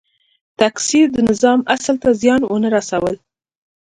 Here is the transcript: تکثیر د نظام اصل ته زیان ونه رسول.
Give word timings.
تکثیر 0.59 1.05
د 1.15 1.17
نظام 1.29 1.59
اصل 1.75 1.95
ته 2.03 2.09
زیان 2.21 2.41
ونه 2.45 2.69
رسول. 2.77 3.15